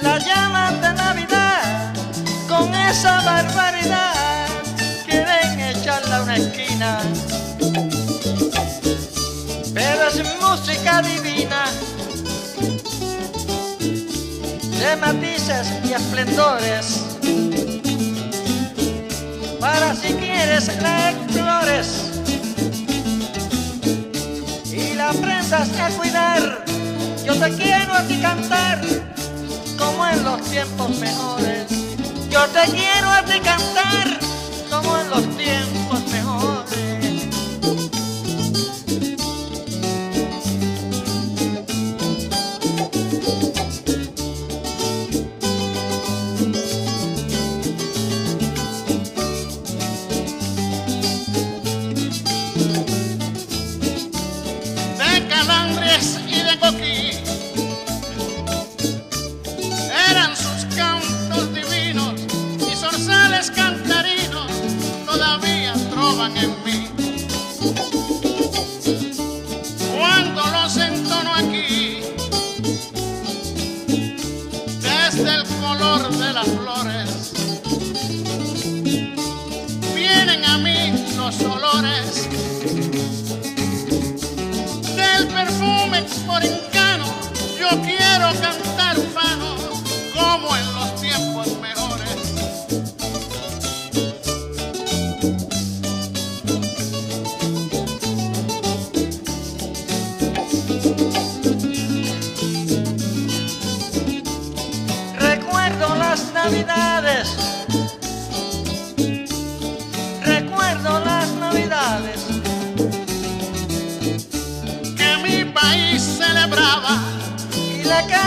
la 0.00 0.18
llaman 0.18 0.80
de 0.80 0.92
Navidad 0.94 1.92
con 2.48 2.74
esa 2.74 3.20
barbaridad, 3.20 4.46
quieren 5.04 5.60
echarla 5.60 6.16
a 6.16 6.22
una 6.22 6.36
esquina, 6.36 7.00
pero 9.74 10.08
es 10.08 10.22
música 10.40 11.02
divina, 11.02 11.66
de 14.80 14.96
matices 14.96 15.68
y 15.84 15.92
esplendores. 15.92 17.04
Para 19.60 19.94
si 19.94 20.14
quieres 20.14 20.70
la 20.80 21.10
explores 21.10 22.11
cuidar. 25.98 26.64
Yo 27.24 27.34
te 27.34 27.50
quiero 27.54 27.92
a 27.92 28.02
ti 28.04 28.18
cantar 28.20 28.80
como 29.78 30.06
en 30.06 30.24
los 30.24 30.40
tiempos 30.50 30.98
mejores. 30.98 31.66
Yo 32.30 32.46
te 32.48 32.70
quiero 32.70 33.10
a 33.10 33.22
ti 33.22 33.38
cantar 33.40 34.18
como 34.70 34.98
en 34.98 35.10
los 35.10 35.36
tiempos 35.36 36.00
mejores. 36.10 36.61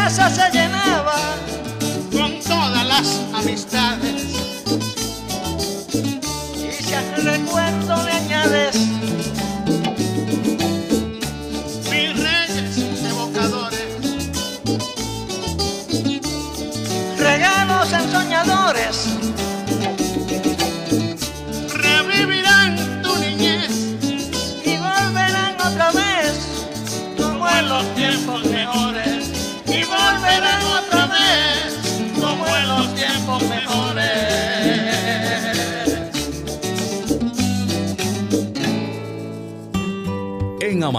Casa 0.05 0.29
se 0.29 0.51
llenaba 0.51 1.15
con 2.11 2.39
todas 2.41 2.85
las 2.85 3.21
amistades. 3.33 4.14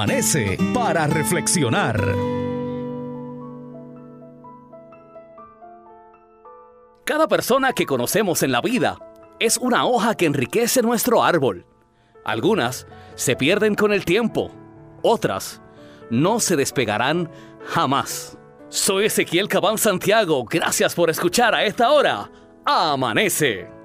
Amanece 0.07 0.57
para 0.73 1.09
reflexionar. 1.09 2.01
Cada 7.05 7.27
persona 7.27 7.73
que 7.73 7.87
conocemos 7.87 8.45
en 8.45 8.53
la 8.53 8.61
vida 8.61 8.99
es 9.41 9.57
una 9.57 9.85
hoja 9.85 10.15
que 10.15 10.27
enriquece 10.27 10.81
nuestro 10.81 11.25
árbol. 11.25 11.67
Algunas 12.25 12.87
se 13.17 13.35
pierden 13.35 13.75
con 13.75 13.93
el 13.93 14.05
tiempo, 14.05 14.53
otras 15.03 15.61
no 16.09 16.39
se 16.39 16.55
despegarán 16.55 17.29
jamás. 17.65 18.39
Soy 18.69 19.07
Ezequiel 19.07 19.49
Cabán 19.49 19.77
Santiago, 19.77 20.45
gracias 20.45 20.95
por 20.95 21.11
escuchar 21.11 21.53
a 21.53 21.65
esta 21.65 21.91
hora. 21.91 22.31
Amanece. 22.65 23.76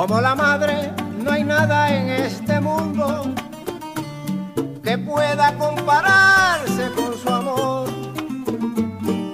Como 0.00 0.18
la 0.18 0.34
madre, 0.34 0.94
no 1.22 1.30
hay 1.30 1.44
nada 1.44 1.94
en 1.94 2.08
este 2.08 2.58
mundo 2.58 3.34
que 4.82 4.96
pueda 4.96 5.54
compararse 5.58 6.90
con 6.92 7.18
su 7.18 7.28
amor, 7.28 7.86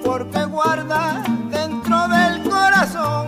porque 0.03 0.43
guarda 0.43 1.23
dentro 1.49 2.09
del 2.09 2.43
corazón 2.49 3.27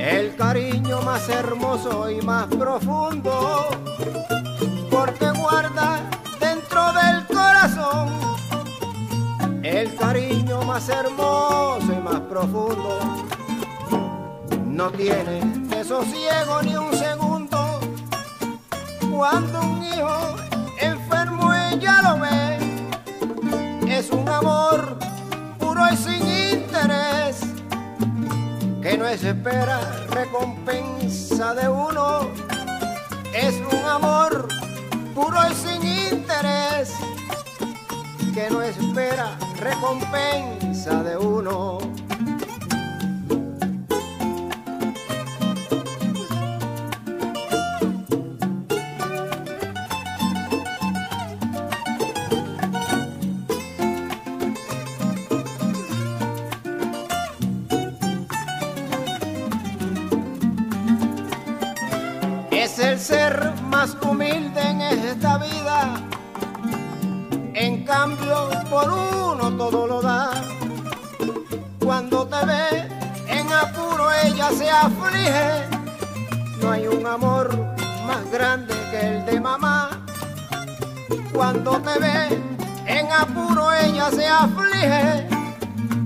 el 0.00 0.34
cariño 0.34 1.00
más 1.02 1.28
hermoso 1.28 2.10
y 2.10 2.20
más 2.22 2.48
profundo, 2.48 3.68
porque 4.90 5.30
guarda 5.30 6.10
dentro 6.40 6.92
del 6.92 7.24
corazón 7.28 8.08
el 9.62 9.94
cariño 9.94 10.60
más 10.62 10.88
hermoso 10.88 11.86
y 11.86 12.02
más 12.02 12.18
profundo. 12.22 12.98
No 14.66 14.90
tiene 14.90 15.63
desosiego 15.84 16.62
ni 16.62 16.74
un 16.76 16.96
segundo. 16.96 17.78
Cuando 19.14 19.60
un 19.60 19.84
hijo 19.84 20.34
enfermo 20.80 21.52
ella 21.52 22.00
lo 22.02 22.20
ve, 22.20 23.98
es 23.98 24.10
un 24.10 24.26
amor 24.26 24.98
puro 25.58 25.82
y 25.92 25.96
sin 25.96 26.22
interés, 26.58 27.40
que 28.80 28.96
no 28.96 29.06
espera 29.06 29.78
recompensa 30.08 31.52
de 31.52 31.68
uno, 31.68 32.30
es 33.34 33.54
un 33.70 33.84
amor 33.84 34.48
puro 35.14 35.38
y 35.50 35.54
sin 35.54 35.82
interés, 36.16 36.94
que 38.32 38.48
no 38.48 38.62
espera 38.62 39.36
recompensa 39.60 41.02
de 41.02 41.18
uno. 41.18 41.93
Se 74.52 74.70
aflige. 74.70 75.68
No 76.60 76.70
hay 76.70 76.86
un 76.86 77.06
amor 77.06 77.56
más 78.06 78.30
grande 78.30 78.74
que 78.90 79.00
el 79.00 79.26
de 79.26 79.40
mamá. 79.40 79.90
Cuando 81.32 81.80
te 81.80 81.98
ve 81.98 82.38
en 82.86 83.12
apuro, 83.12 83.72
ella 83.72 84.10
se 84.10 84.26
aflige. 84.26 85.26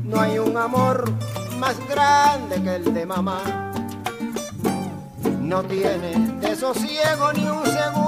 No 0.05 0.21
hay 0.21 0.39
un 0.39 0.57
amor 0.57 1.11
más 1.59 1.77
grande 1.89 2.63
que 2.63 2.77
el 2.77 2.95
de 2.95 3.07
mamá 3.07 3.69
no 5.49 5.63
tiene 5.63 6.11
desosiego 6.41 7.33
ni 7.33 7.49
un 7.49 7.65
segundo. 7.65 8.08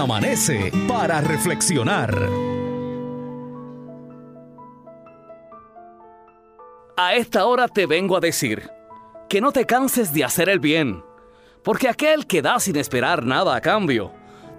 Amanece 0.00 0.72
para 0.88 1.20
reflexionar. 1.20 2.26
A 6.96 7.14
esta 7.14 7.44
hora 7.44 7.68
te 7.68 7.84
vengo 7.84 8.16
a 8.16 8.20
decir 8.20 8.70
que 9.28 9.42
no 9.42 9.52
te 9.52 9.66
canses 9.66 10.14
de 10.14 10.24
hacer 10.24 10.48
el 10.48 10.58
bien, 10.58 11.04
porque 11.62 11.86
aquel 11.86 12.26
que 12.26 12.40
da 12.40 12.58
sin 12.60 12.76
esperar 12.76 13.26
nada 13.26 13.54
a 13.54 13.60
cambio, 13.60 14.14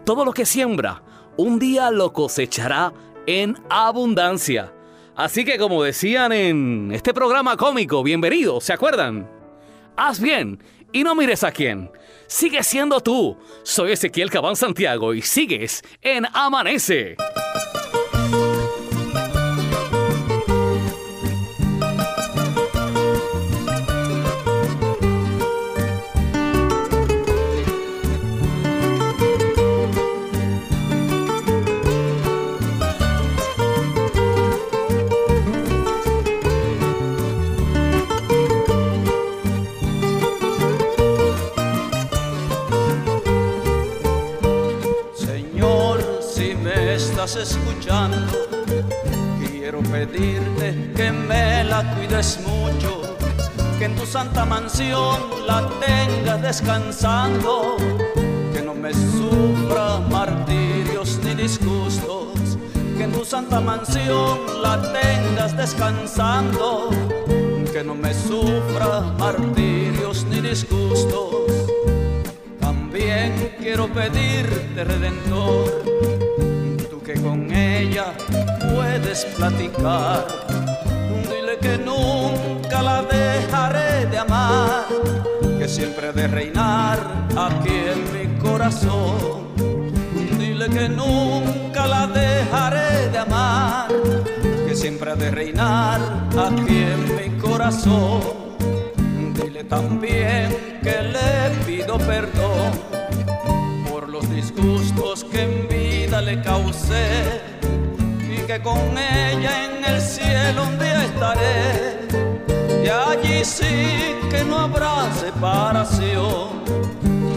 todo 0.06 0.26
lo 0.26 0.32
que 0.32 0.46
siembra, 0.46 1.02
un 1.38 1.58
día 1.58 1.90
lo 1.90 2.14
cosechará 2.14 2.94
en 3.26 3.58
abundancia. 3.68 4.72
Así 5.16 5.44
que 5.44 5.58
como 5.58 5.82
decían 5.82 6.34
en 6.34 6.92
este 6.94 7.16
programa 7.16 7.58
cómico, 7.58 8.04
bienvenido, 8.04 8.62
¿se 8.62 8.74
acuerdan? 8.74 9.28
Haz 9.98 10.20
bien 10.20 10.60
y 10.94 11.04
no 11.04 11.16
mires 11.16 11.44
a 11.44 11.52
quién. 11.52 11.90
Sigue 12.32 12.64
siendo 12.64 13.02
tú. 13.02 13.38
Soy 13.64 13.92
Ezequiel 13.92 14.30
Cabán 14.30 14.56
Santiago 14.56 15.14
y 15.14 15.22
sigues 15.22 15.84
en 16.02 16.26
Amanece. 16.34 17.18
Estás 47.24 47.54
escuchando, 47.54 48.48
quiero 49.40 49.84
pedirte 49.84 50.92
que 50.96 51.12
me 51.12 51.64
la 51.64 51.94
cuides 51.94 52.40
mucho, 52.48 53.16
que 53.78 53.86
en 53.86 53.96
tu 53.96 54.08
santa 54.08 54.44
mansión 54.44 55.20
la 55.46 55.70
tengas 55.80 56.42
descansando, 56.42 57.78
que 58.52 58.64
no 58.64 58.74
me 58.74 58.92
sufra 58.92 60.00
martirios 60.10 61.20
ni 61.24 61.36
disgustos, 61.36 62.58
que 62.98 63.04
en 63.04 63.12
tu 63.12 63.24
santa 63.24 63.60
mansión 63.60 64.64
la 64.64 64.82
tengas 64.92 65.56
descansando, 65.56 66.90
que 67.72 67.84
no 67.84 67.94
me 67.94 68.16
sufra 68.16 69.02
martirios 69.20 70.26
ni 70.26 70.42
disgustos. 70.42 71.52
También 72.60 73.54
quiero 73.60 73.88
pedirte, 73.94 74.84
Redentor, 74.84 76.21
con 77.22 77.52
ella 77.54 78.14
puedes 78.74 79.26
platicar. 79.38 80.26
Dile 81.30 81.58
que 81.60 81.78
nunca 81.78 82.82
la 82.82 83.02
dejaré 83.04 84.06
de 84.08 84.18
amar, 84.18 84.86
que 85.60 85.68
siempre 85.68 86.08
ha 86.08 86.12
de 86.12 86.28
reinar 86.28 87.00
aquí 87.38 87.74
en 87.94 88.02
mi 88.14 88.40
corazón. 88.40 89.48
Dile 90.38 90.70
que 90.70 90.90
nunca 90.90 91.88
la 91.88 92.08
dejaré 92.08 93.10
de 93.10 93.18
amar, 93.18 93.88
que 94.68 94.76
siempre 94.76 95.16
de 95.16 95.32
reinar 95.32 96.00
aquí 96.38 96.84
en 96.84 97.16
mi 97.16 97.40
corazón. 97.40 98.22
Dile 99.34 99.64
también 99.64 100.80
que 100.82 101.02
le 101.04 101.66
pido 101.66 101.98
perdón 101.98 102.72
por 103.92 104.10
los 104.10 104.30
disgustos 104.30 105.24
que 105.26 105.42
en 105.44 105.61
le 106.22 106.42
causé 106.42 107.42
y 108.20 108.38
que 108.46 108.62
con 108.62 108.98
ella 108.98 109.66
en 109.66 109.84
el 109.84 110.02
cielo 110.02 110.68
un 110.68 110.78
día 110.78 111.06
estaré. 111.06 112.08
Y 112.84 112.88
allí 112.88 113.44
sí 113.44 114.16
que 114.30 114.44
no 114.44 114.60
habrá 114.60 115.12
separación 115.14 116.64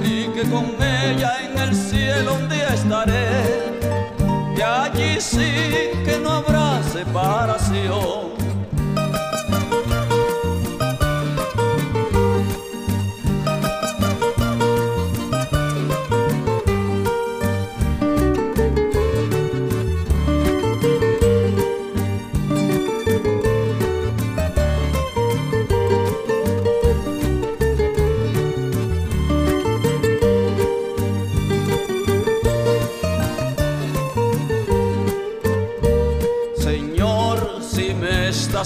y 0.03 0.29
que 0.29 0.43
con 0.51 0.67
ella 0.83 1.33
en 1.43 1.59
el 1.59 1.75
cielo 1.75 2.35
un 2.35 2.49
día 2.49 2.69
estaré. 2.75 3.75
Y 4.57 4.61
allí 4.61 5.21
sí 5.21 5.51
que 6.05 6.19
no 6.23 6.31
habrá 6.33 6.83
separación. 6.83 8.34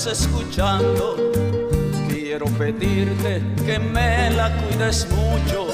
Escuchando, 0.07 1.17
quiero 2.09 2.47
pedirte 2.47 3.43
que 3.67 3.79
me 3.81 4.31
la 4.31 4.57
cuides 4.57 5.09
mucho, 5.11 5.67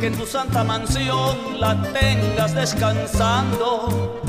que 0.00 0.06
en 0.06 0.16
tu 0.16 0.24
santa 0.24 0.64
mansión 0.64 1.60
la 1.60 1.82
tengas 1.92 2.54
descansando, 2.54 4.22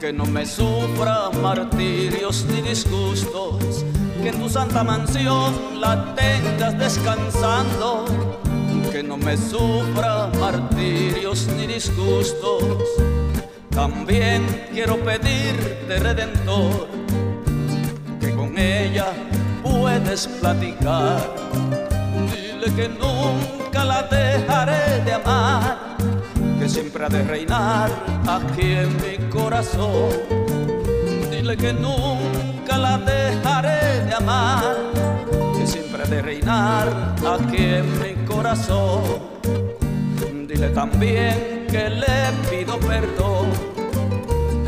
que 0.00 0.12
no 0.12 0.26
me 0.26 0.44
sufra 0.44 1.30
martirios 1.40 2.46
ni 2.46 2.62
disgustos, 2.62 3.84
que 4.20 4.30
en 4.30 4.40
tu 4.40 4.48
santa 4.48 4.82
mansión 4.82 5.80
la 5.80 6.14
tengas 6.16 6.76
descansando, 6.76 8.04
que 8.90 9.04
no 9.04 9.16
me 9.16 9.36
sufra 9.36 10.30
martirios 10.40 11.46
ni 11.56 11.68
disgustos. 11.68 12.64
También 13.70 14.44
quiero 14.72 14.96
pedirte, 14.96 15.98
Redentor, 15.98 16.93
con 18.54 18.62
ella 18.62 19.06
puedes 19.62 20.26
platicar. 20.26 21.18
Dile 22.30 22.74
que 22.74 22.88
nunca 22.88 23.84
la 23.84 24.02
dejaré 24.02 25.02
de 25.04 25.14
amar, 25.14 25.96
que 26.58 26.68
siempre 26.68 27.04
ha 27.04 27.08
de 27.08 27.22
reinar 27.24 27.90
aquí 28.28 28.72
en 28.72 28.96
mi 28.96 29.16
corazón. 29.28 30.10
Dile 31.30 31.56
que 31.56 31.72
nunca 31.72 32.78
la 32.78 32.98
dejaré 32.98 34.04
de 34.04 34.14
amar, 34.14 34.76
que 35.58 35.66
siempre 35.66 36.02
ha 36.02 36.06
de 36.06 36.22
reinar 36.22 37.14
aquí 37.26 37.64
en 37.64 37.86
mi 38.00 38.14
corazón. 38.26 39.02
Dile 40.46 40.68
también 40.68 41.66
que 41.68 41.90
le 41.90 42.30
pido 42.50 42.78
perdón 42.78 43.48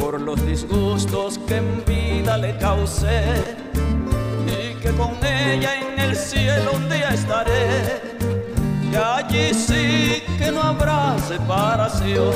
por 0.01 0.21
los 0.21 0.45
disgustos 0.45 1.39
que 1.47 1.57
en 1.57 1.85
vida 1.85 2.37
le 2.37 2.57
causé 2.59 3.66
que 4.87 4.93
con 4.93 5.17
ella 5.25 5.81
en 5.81 5.99
el 5.99 6.17
cielo 6.17 6.73
un 6.75 6.89
día 6.89 7.09
estaré. 7.11 8.03
Y 8.93 8.95
allí 8.95 9.53
sí 9.53 10.23
que 10.39 10.53
no 10.53 10.63
habrá 10.63 11.19
separación 11.19 12.35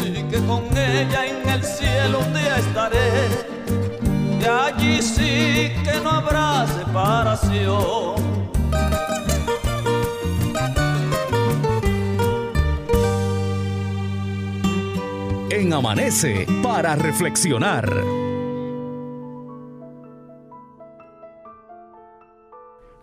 y 0.00 0.22
que 0.30 0.38
con 0.46 0.64
ella 0.76 1.26
en 1.26 1.48
el 1.48 1.64
cielo 1.64 2.20
un 2.20 2.32
día 2.32 2.56
estaré. 2.58 3.10
Y 4.40 4.44
allí 4.44 5.02
sí 5.02 5.72
que 5.84 6.00
no 6.02 6.10
habrá 6.10 6.66
separación. 6.68 8.22
En 15.50 15.72
Amanece 15.72 16.46
para 16.62 16.94
reflexionar. 16.94 18.21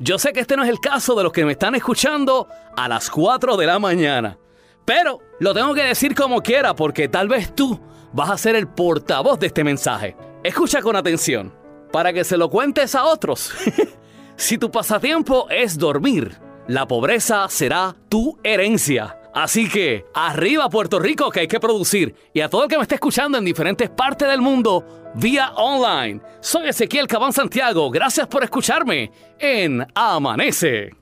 Yo 0.02 0.18
sé 0.18 0.32
que 0.32 0.39
este 0.39 0.56
no 0.56 0.64
es 0.64 0.70
el 0.70 0.80
caso 0.80 1.14
de 1.16 1.24
los 1.24 1.34
que 1.34 1.43
me 1.43 1.52
están 1.52 1.76
escuchando 1.76 2.47
a 2.76 2.88
las 2.88 3.10
4 3.10 3.58
de 3.58 3.66
la 3.66 3.80
mañana. 3.80 4.38
Pero 4.86 5.20
lo 5.39 5.54
tengo 5.54 5.74
que 5.74 5.84
decir 5.84 6.16
como 6.16 6.41
quiera 6.41 6.74
porque 6.74 7.10
tal 7.10 7.28
vez 7.28 7.54
tú 7.54 7.80
vas 8.14 8.30
a 8.30 8.38
ser 8.38 8.56
el 8.56 8.68
portavoz 8.68 9.39
de 9.39 9.47
este 9.47 9.64
mensaje. 9.64 10.16
Escucha 10.41 10.82
con 10.82 10.95
atención 10.95 11.54
para 11.91 12.14
que 12.14 12.24
se 12.24 12.38
lo 12.38 12.50
cuentes 12.50 12.95
a 12.95 13.04
otros. 13.04 13.52
si 14.38 14.58
tu 14.58 14.72
pasatiempo 14.72 15.47
es 15.50 15.78
dormir, 15.78 16.38
la 16.68 16.88
pobreza 16.88 17.47
será 17.50 17.93
tu 18.08 18.39
herencia. 18.41 19.18
Así 19.41 19.69
que, 19.69 20.05
arriba 20.13 20.67
Puerto 20.67 20.99
Rico 20.99 21.31
que 21.31 21.39
hay 21.39 21.47
que 21.47 21.61
producir. 21.61 22.13
Y 22.33 22.41
a 22.41 22.49
todo 22.49 22.63
el 22.63 22.69
que 22.69 22.75
me 22.75 22.81
esté 22.81 22.95
escuchando 22.95 23.37
en 23.37 23.45
diferentes 23.45 23.89
partes 23.89 24.27
del 24.27 24.41
mundo, 24.41 25.11
vía 25.15 25.53
online. 25.55 26.19
Soy 26.41 26.67
Ezequiel 26.67 27.07
Cabán 27.07 27.31
Santiago. 27.31 27.89
Gracias 27.89 28.27
por 28.27 28.43
escucharme 28.43 29.13
en 29.39 29.87
Amanece. 29.95 30.99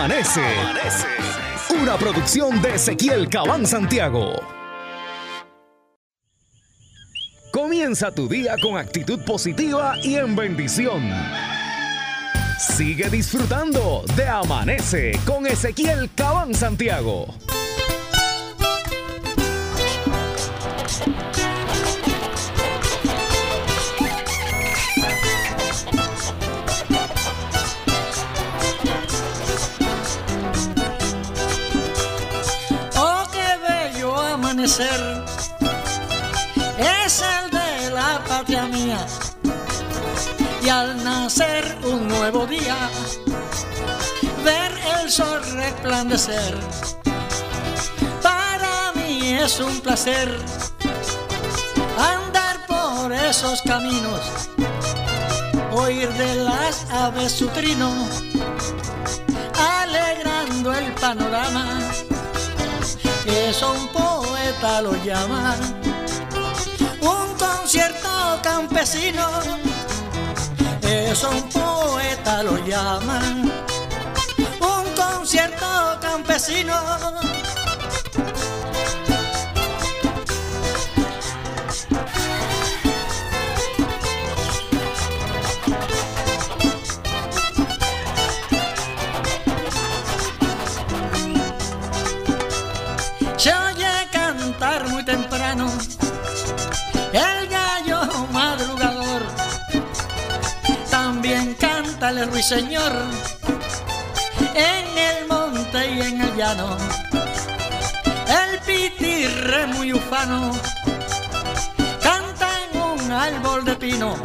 Amanece. 0.00 0.40
Una 1.78 1.98
producción 1.98 2.62
de 2.62 2.76
Ezequiel 2.76 3.28
Cabán 3.28 3.66
Santiago. 3.66 4.32
Comienza 7.52 8.10
tu 8.10 8.26
día 8.26 8.54
con 8.62 8.78
actitud 8.78 9.22
positiva 9.26 9.96
y 10.02 10.14
en 10.14 10.34
bendición. 10.34 11.02
Sigue 12.58 13.10
disfrutando 13.10 14.02
de 14.16 14.26
Amanece 14.26 15.20
con 15.26 15.46
Ezequiel 15.46 16.08
Cabán 16.14 16.54
Santiago. 16.54 17.26
Día, 42.30 42.88
ver 44.44 44.72
el 45.00 45.10
sol 45.10 45.42
resplandecer, 45.52 46.56
para 48.22 48.92
mí 48.94 49.34
es 49.34 49.58
un 49.58 49.80
placer 49.80 50.38
andar 51.98 52.66
por 52.68 53.12
esos 53.12 53.60
caminos, 53.62 54.20
oír 55.72 56.08
de 56.12 56.36
las 56.36 56.88
aves 56.92 57.32
su 57.32 57.48
trino, 57.48 57.92
alegrando 59.58 60.72
el 60.72 60.92
panorama. 60.94 61.80
Eso 63.26 63.72
un 63.72 63.88
poeta 63.88 64.82
lo 64.82 64.94
llama 65.04 65.56
un 67.00 67.34
concierto 67.36 68.08
campesino. 68.42 69.79
Eso 70.90 71.30
un 71.30 71.48
poeta 71.48 72.42
lo 72.42 72.56
llama 72.66 73.20
un 74.60 74.94
concierto 74.96 75.66
campesino. 76.00 76.74
El 102.20 102.30
ruiseñor 102.30 102.92
en 104.54 104.98
el 104.98 105.26
monte 105.26 105.90
y 105.90 106.00
en 106.02 106.20
el 106.20 106.36
llano. 106.36 106.76
El 108.28 108.58
pitirre 108.60 109.66
muy 109.68 109.94
ufano 109.94 110.50
canta 112.02 112.48
en 112.64 112.80
un 112.80 113.12
árbol 113.12 113.64
de 113.64 113.74
pino 113.76 114.16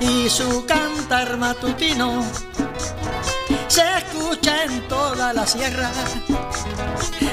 y 0.00 0.28
su 0.28 0.66
cantar 0.66 1.36
matutino 1.36 2.24
se 3.68 3.84
escucha 3.98 4.64
en 4.64 4.88
toda 4.88 5.32
la 5.32 5.46
sierra 5.46 5.92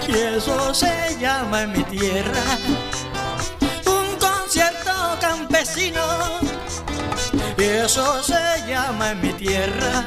y 0.07 0.11
eso 0.11 0.74
se 0.76 1.18
llama 1.20 1.63
en 1.63 1.72
mi 1.72 1.84
tierra 1.86 2.43
un 3.88 4.15
concierto 4.20 5.18
campesino 5.20 6.57
eso 7.66 8.22
se 8.22 8.68
llama 8.68 9.12
en 9.12 9.22
mi 9.22 9.34
tierra. 9.34 10.03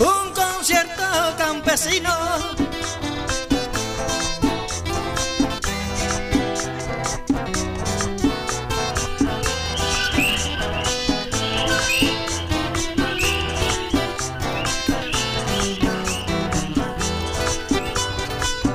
Un 0.00 0.32
concierto 0.34 1.04
campesino. 1.38 2.10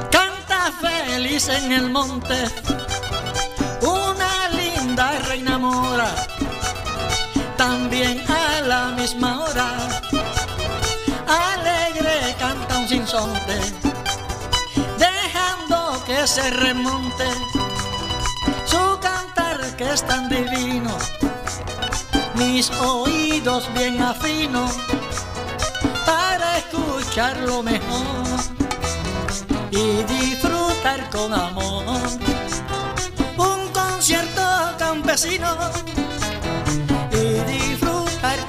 Canta 0.10 0.72
feliz 0.80 1.49
en 1.49 1.72
el 1.74 1.89
monte 1.89 2.45
una 3.82 4.49
linda 4.49 5.20
reina 5.28 5.58
mora 5.58 6.31
también 8.02 8.24
a 8.30 8.62
la 8.62 8.86
misma 8.91 9.43
hora. 9.43 9.78
Alegre 11.28 12.36
canta 12.39 12.80
un 12.80 12.88
sinsonte 12.88 13.60
dejando 14.97 16.04
que 16.06 16.28
se 16.28 16.49
remonte. 16.52 17.26
Su 18.66 18.99
cantar 18.99 19.76
que 19.78 19.91
es 19.91 20.04
tan 20.06 20.30
divino 20.30 20.97
mis 22.36 22.72
oídos 22.72 23.72
bien 23.74 24.02
afinos 24.02 24.72
para 26.06 26.58
escucharlo 26.58 27.62
mejor 27.62 28.26
y 29.72 30.04
disfrutar 30.04 31.10
con 31.10 31.34
amor. 31.34 31.84
Un 33.38 33.68
concierto 33.72 34.41
campesino 34.78 35.47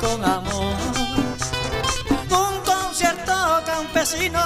con 0.03 0.25
amor. 0.25 0.75
Un 2.29 2.55
concierto 2.65 3.33
campesino. 3.65 4.41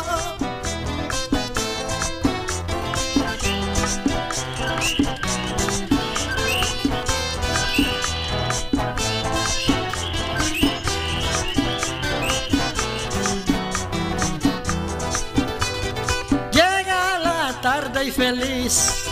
Llega 16.52 17.18
la 17.18 17.58
tarde 17.62 18.04
y 18.04 18.10
feliz, 18.10 19.06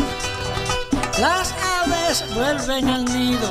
las 1.18 1.54
aves 1.82 2.24
vuelven 2.34 2.88
al 2.88 3.04
nido, 3.06 3.50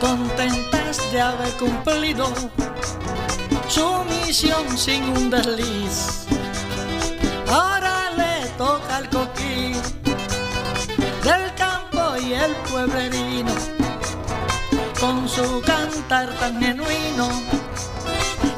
contentas 0.00 0.75
de 1.16 1.22
haber 1.22 1.50
cumplido 1.52 2.26
su 3.68 4.04
misión 4.04 4.76
sin 4.76 5.02
un 5.16 5.30
desliz. 5.30 6.26
Ahora 7.48 8.10
le 8.10 8.46
toca 8.58 8.96
al 8.98 9.08
coquí 9.08 9.72
del 11.24 11.54
campo 11.54 12.18
y 12.18 12.34
el 12.34 12.52
pueblerino, 12.68 13.54
con 15.00 15.26
su 15.26 15.62
cantar 15.62 16.28
tan 16.38 16.60
genuino, 16.60 17.30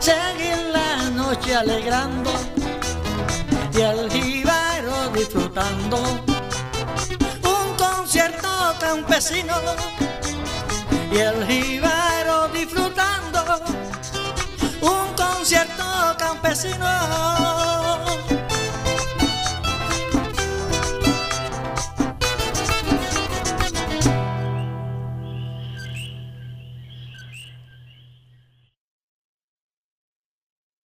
seguir 0.01 0.59
la 0.73 1.11
noche 1.11 1.55
alegrando 1.55 2.33
y 3.73 3.81
el 3.83 4.11
jíbaro 4.11 5.11
disfrutando 5.15 5.97
un 7.57 7.77
concierto 7.77 8.49
campesino 8.81 9.55
y 11.11 11.19
el 11.19 11.47
jíbaro 11.47 12.49
disfrutando 12.49 13.41
un 14.83 15.15
concierto 15.17 15.85
campesino 16.19 16.87